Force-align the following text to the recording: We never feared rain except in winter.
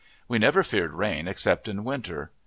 We 0.27 0.39
never 0.39 0.63
feared 0.63 0.93
rain 0.93 1.27
except 1.27 1.67
in 1.67 1.83
winter. 1.83 2.31